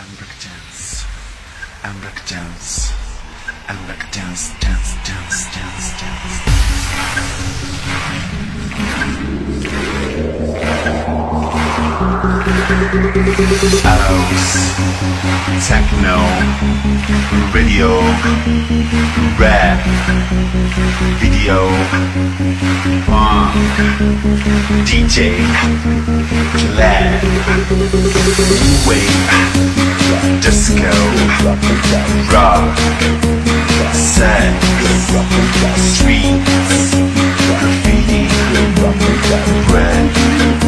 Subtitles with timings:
[0.00, 1.04] I'm break dance.
[1.82, 2.92] I'm break dance.
[3.68, 6.00] I'm break dance, dance, dance, dance,
[11.20, 11.37] dance.
[13.82, 14.58] House,
[15.68, 16.18] techno,
[17.54, 18.00] radio,
[19.38, 19.78] rap,
[21.20, 21.68] video,
[23.06, 23.54] funk,
[24.84, 25.38] DJ,
[26.76, 27.22] lab,
[28.86, 29.30] wave,
[30.40, 30.90] disco,
[32.32, 32.76] rock,
[33.94, 34.54] sex,
[35.94, 36.94] streets,
[37.46, 38.22] graffiti,
[39.68, 40.67] bread.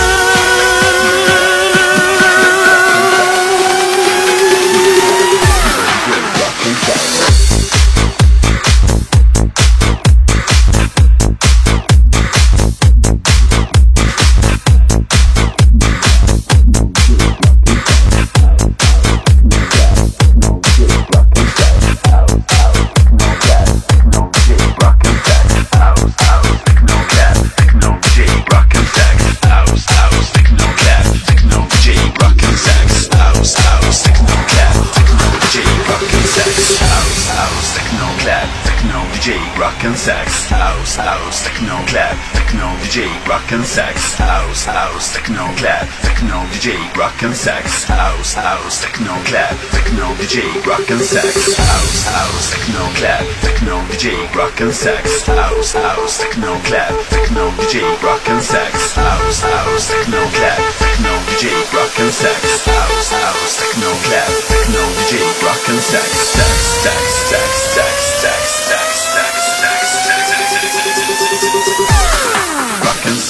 [43.51, 49.11] rock and sex, house, house, techno, clap, techno, DJ, rock and sex, house, house, techno,
[49.27, 55.27] clap, techno, DJ, rock and sex, house, house, techno, clap, techno, DJ, rock and sex,
[55.27, 61.51] house, house, techno, clap, techno, DJ, rock and sex, house, house, techno, clap, techno, DJ,
[61.75, 66.55] rock and sex, house, house, techno, clap, techno, DJ, rock and sex, sex,
[66.87, 69.30] sex, sex, sex, sex, sex, sex.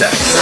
[0.01, 0.41] sex.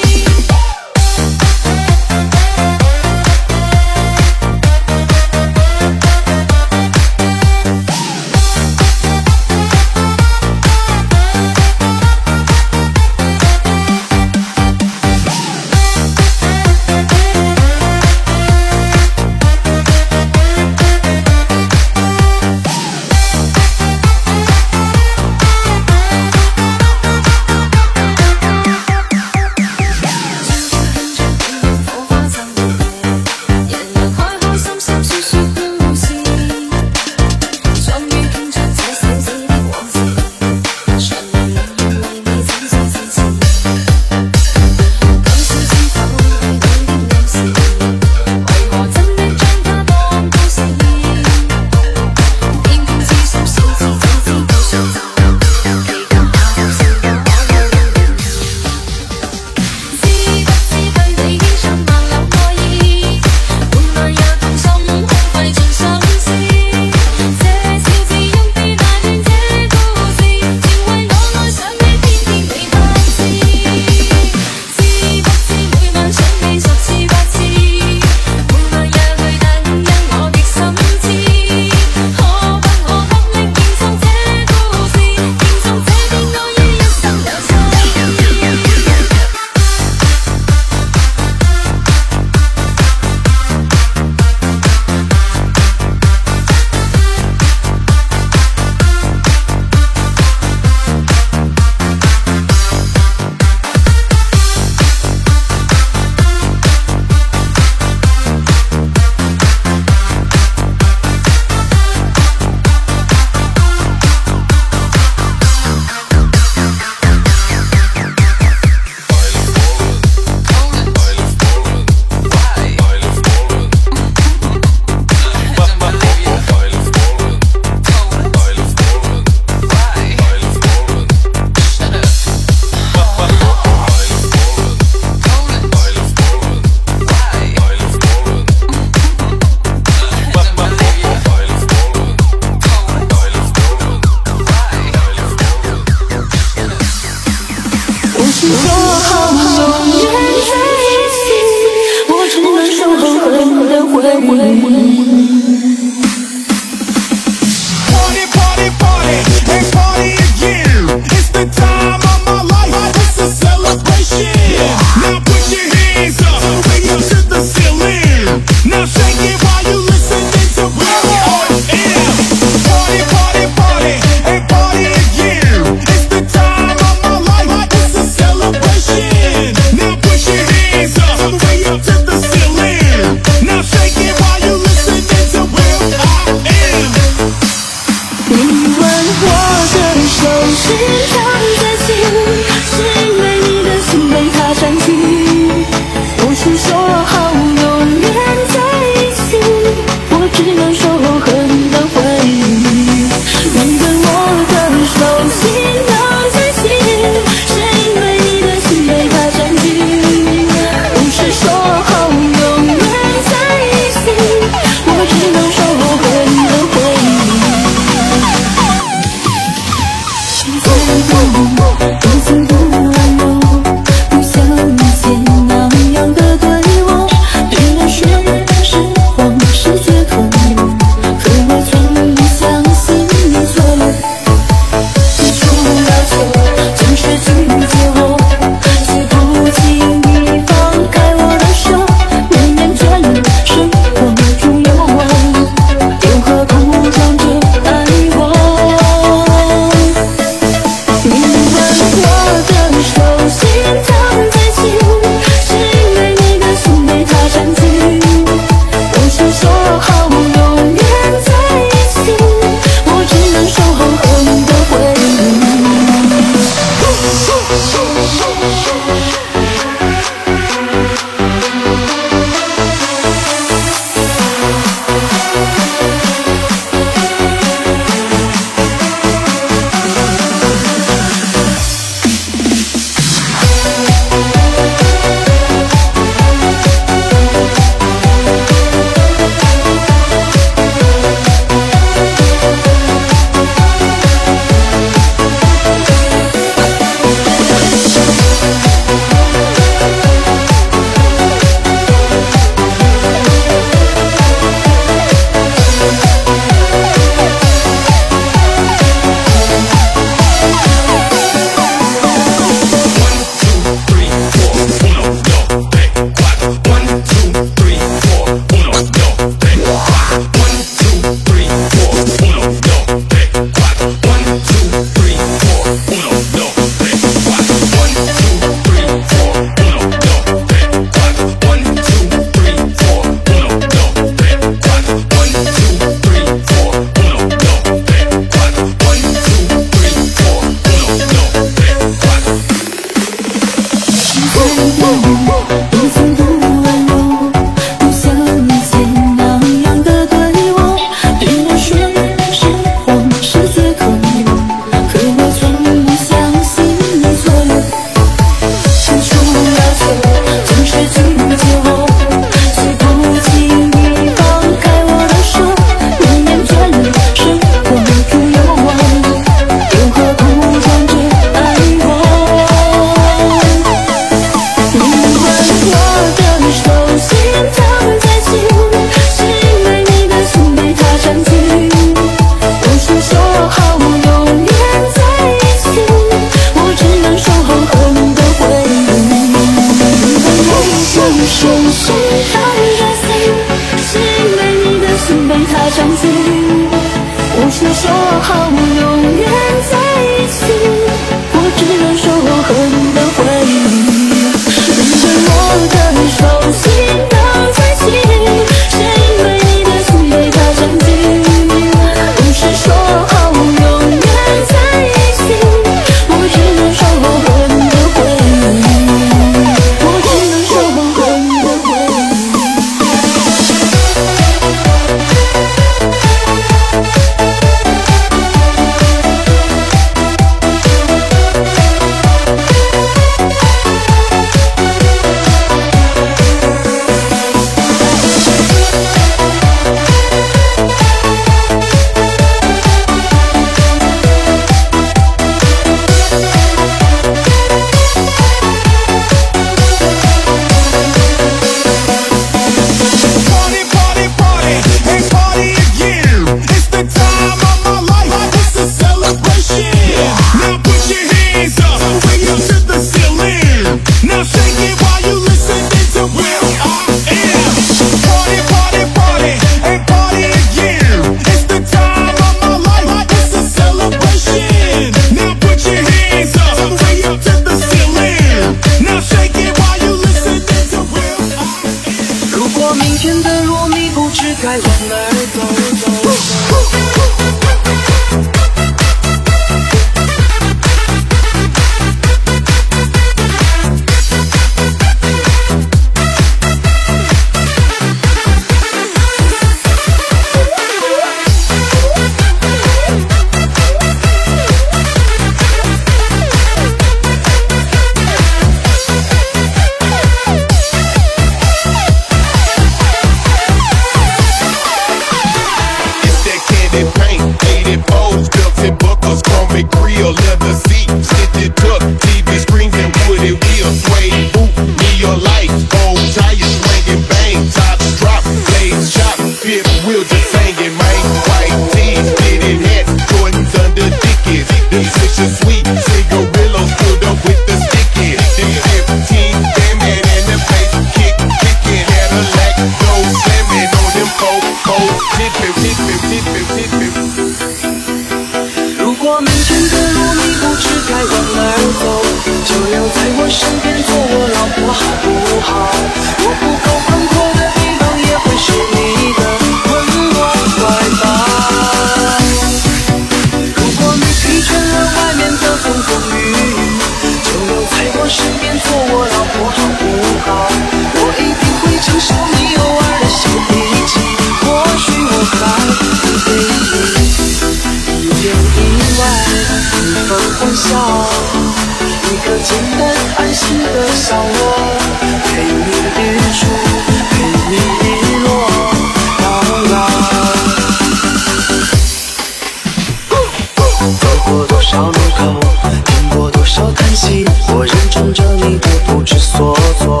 [593.90, 595.40] 走过多少路口
[595.84, 600.00] 听过多少叹息我忍着你的不知所措。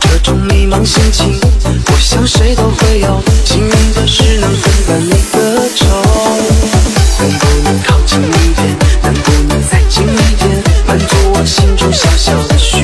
[0.00, 1.40] 这种迷茫心情
[1.86, 5.86] 我想谁都会有幸运的是能分担你的愁
[7.20, 12.82] 能不能靠近一点能不能再近一点满足我心中小小的虚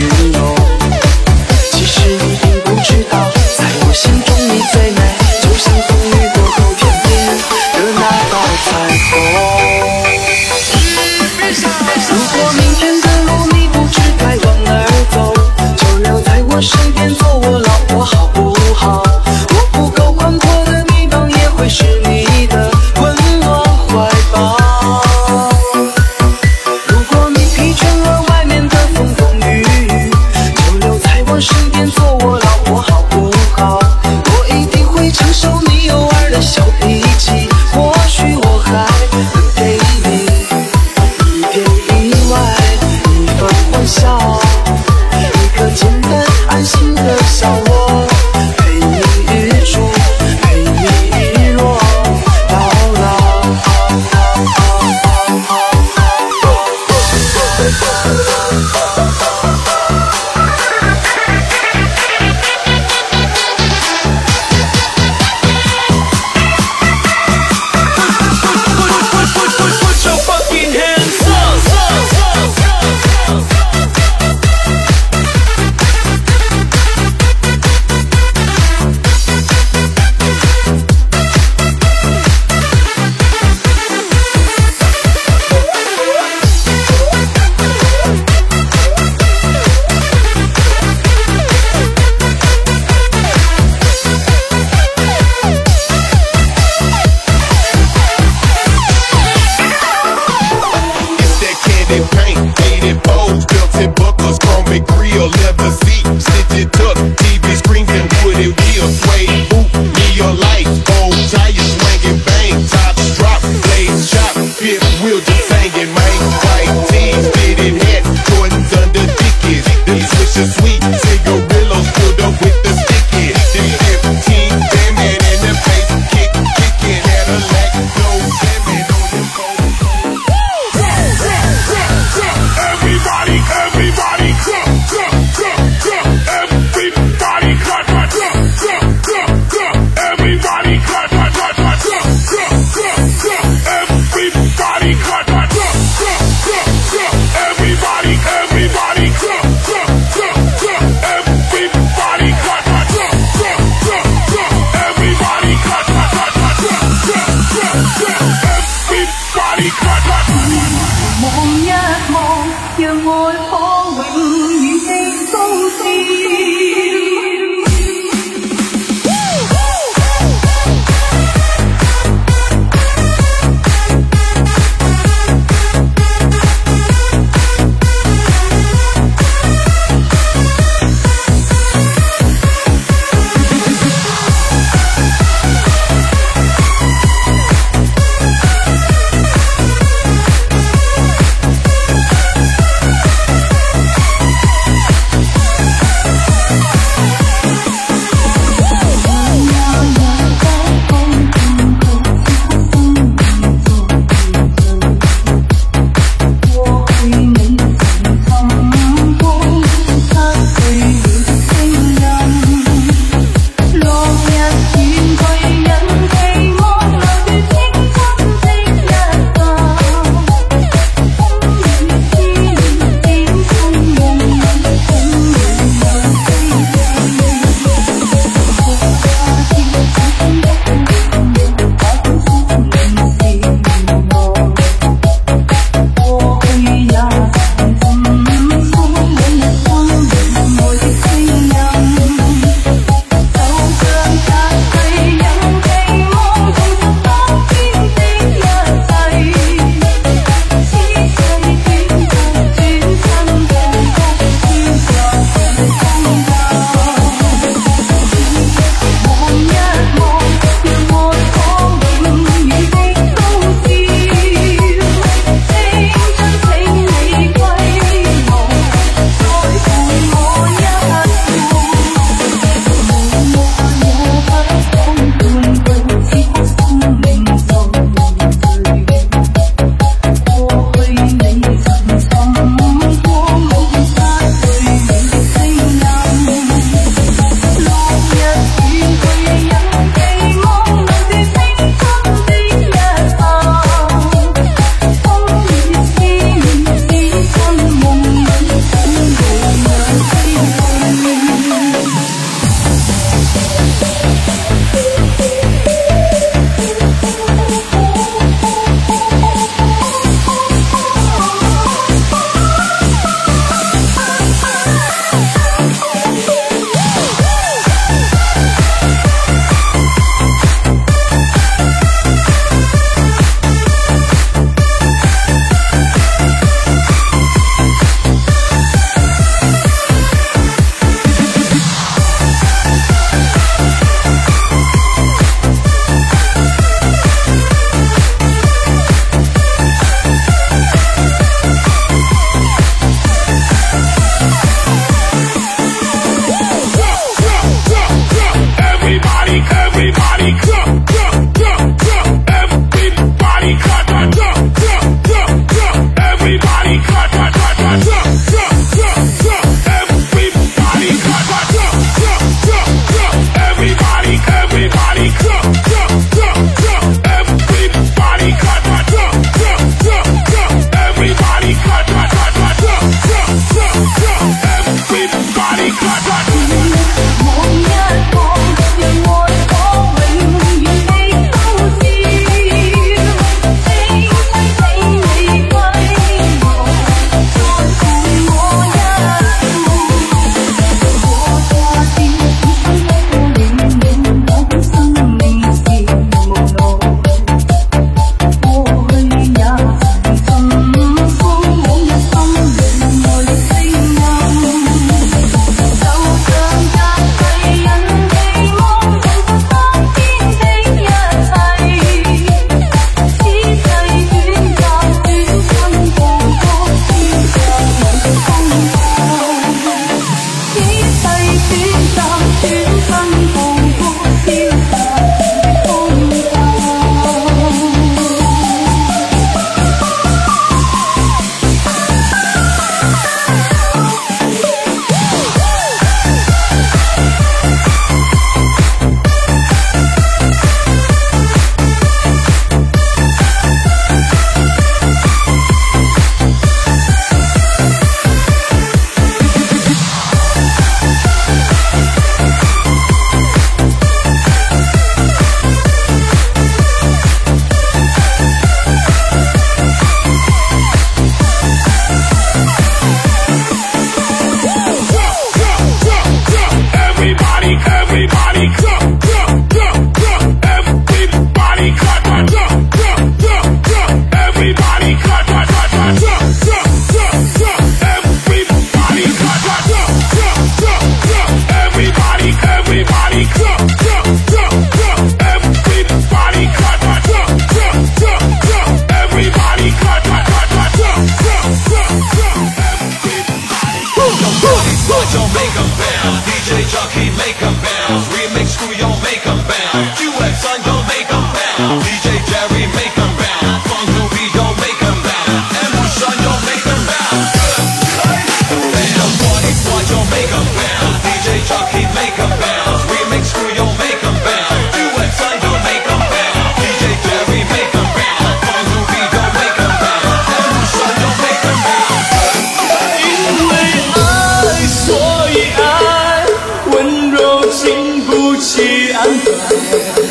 [529.50, 530.09] Música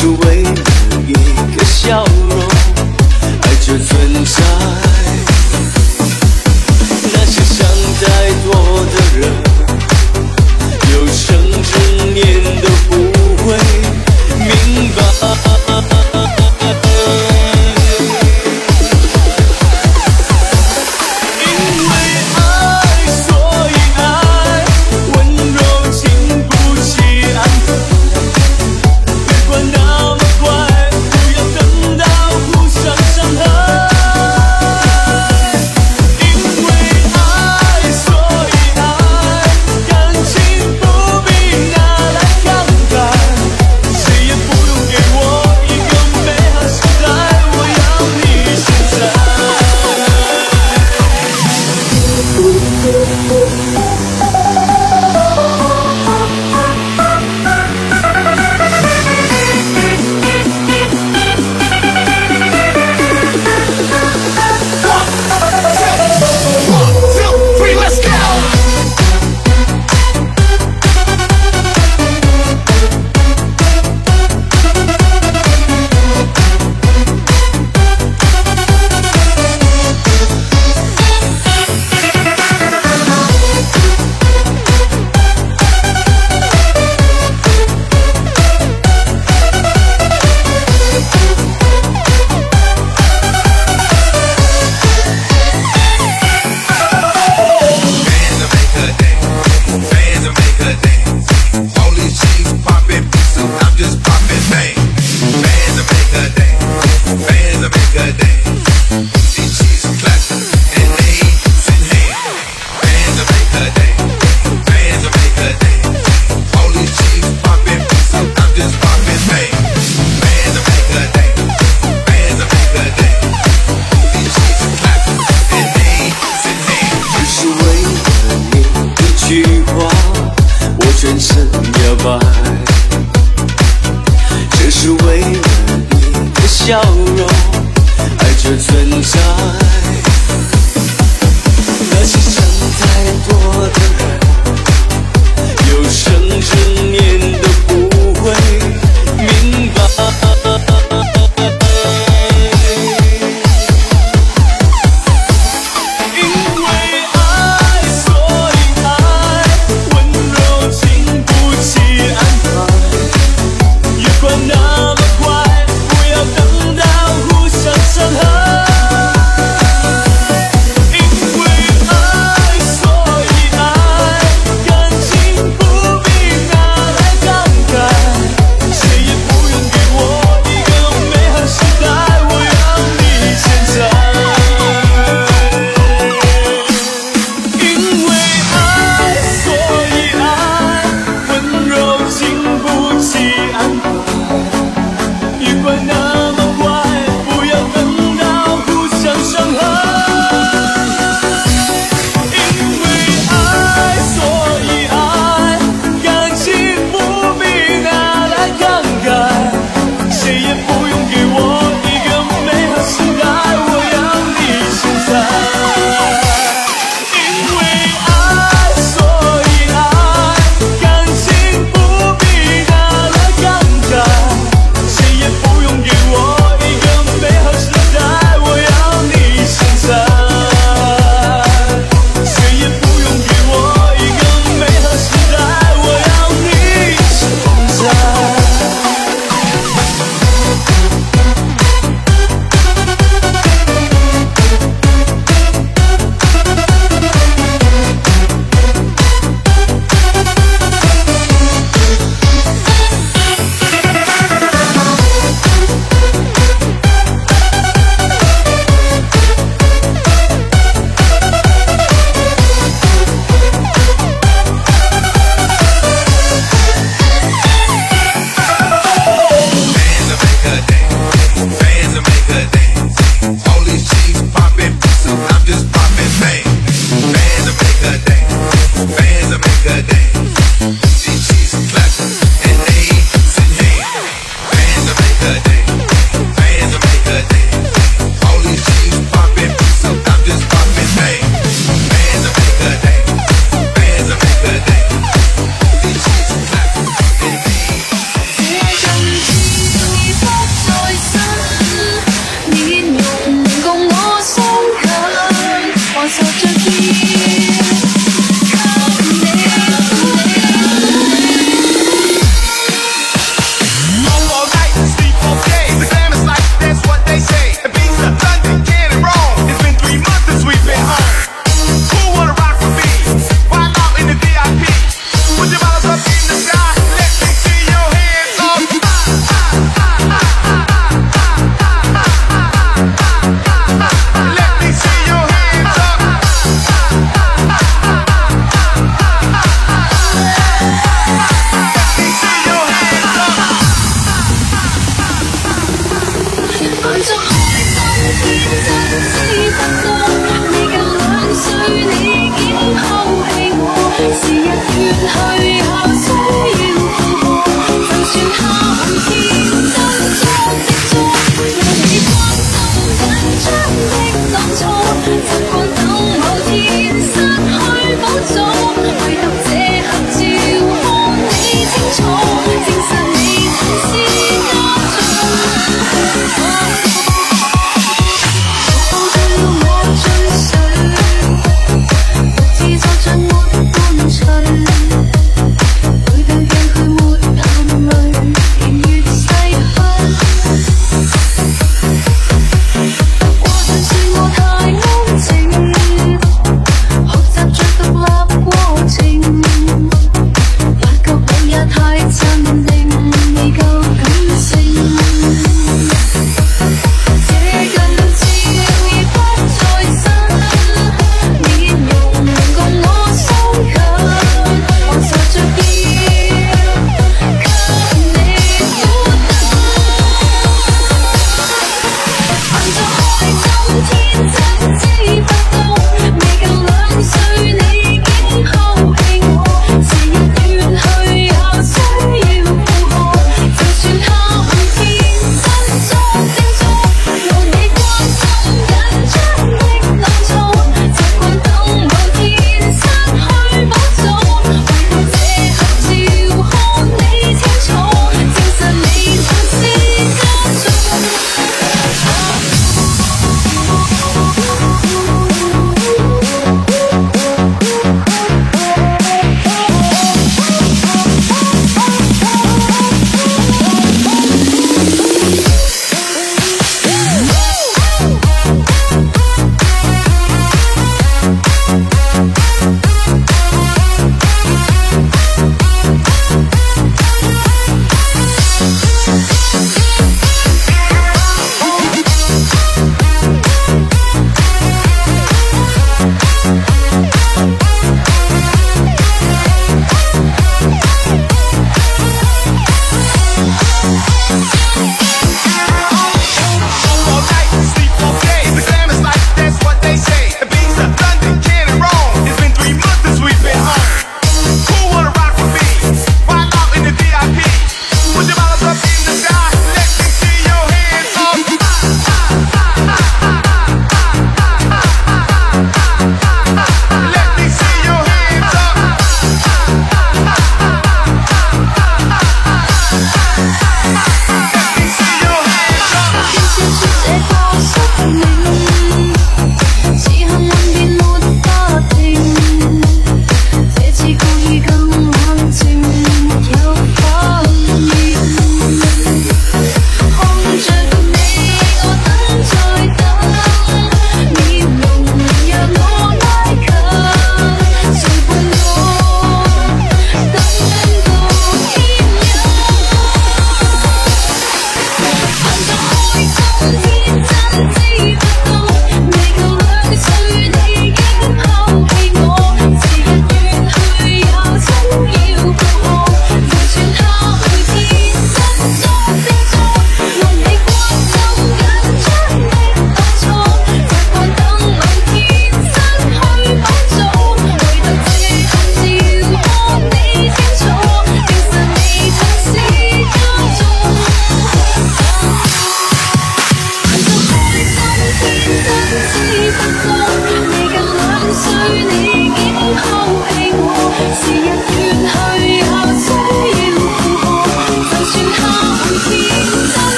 [0.00, 0.50] 只为了
[1.08, 1.12] 一
[1.56, 2.40] 个笑容
[3.42, 4.42] 爱就存在
[7.12, 7.66] 那些想
[8.00, 8.06] 太
[8.44, 9.28] 多的人
[10.92, 13.56] 有生之年都不会
[14.38, 15.07] 明白。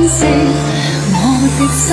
[0.00, 0.24] 珍惜
[1.12, 1.14] 我
[1.58, 1.84] 的心。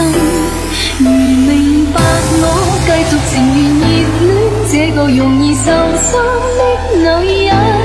[0.99, 1.95] 如明白
[2.39, 2.43] 我，
[2.85, 3.83] 继续情愿热
[4.23, 4.31] 恋
[4.71, 6.13] 这个容易受伤
[6.57, 6.59] 的
[6.95, 7.76] 女人。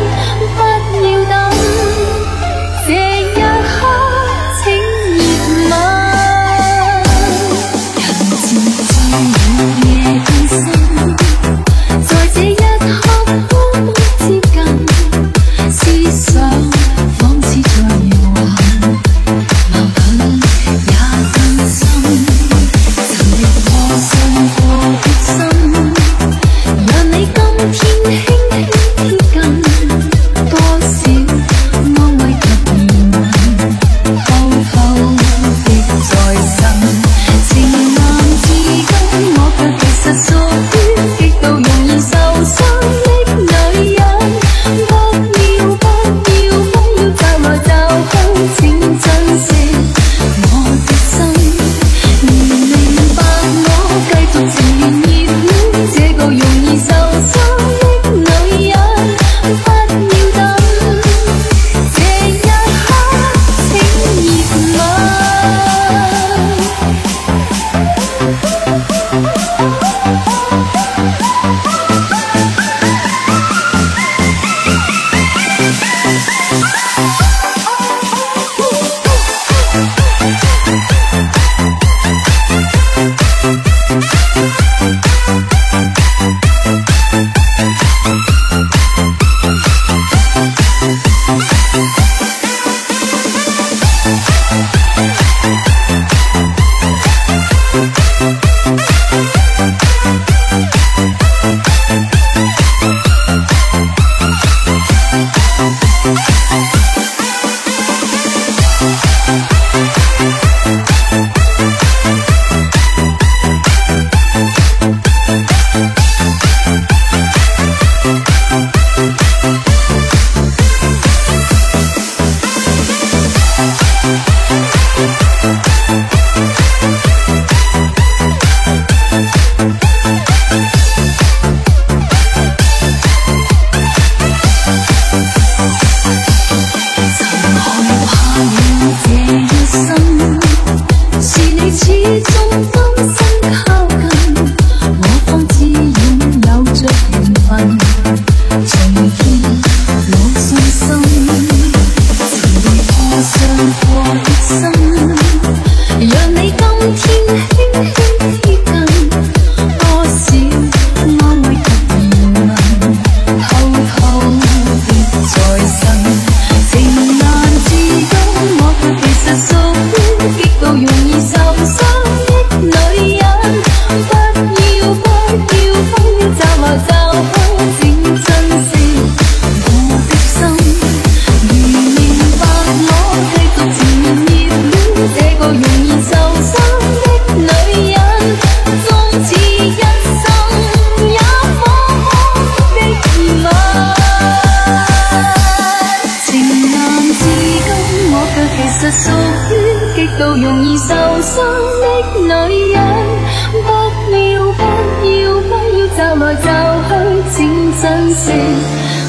[206.23, 206.91] 来就去
[207.31, 207.37] 请
[207.81, 208.31] 珍惜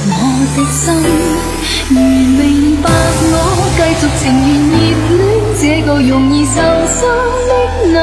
[0.09, 0.11] 我
[0.55, 0.81] 的心
[1.89, 3.35] 如明白我
[3.77, 5.29] 继续情愿热恋
[5.61, 7.01] 这个容易受伤
[7.47, 7.51] 的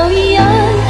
[0.08, 0.89] 女人。